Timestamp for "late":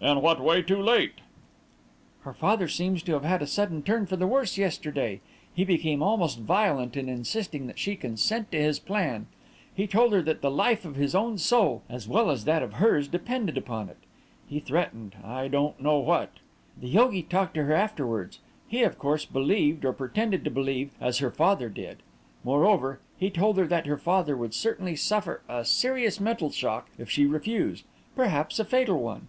0.80-1.14